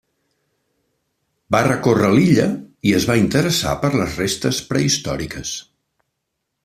[1.55, 2.47] Va recórrer l'illa
[2.89, 5.57] i es va interessar per les restes prehistòriques.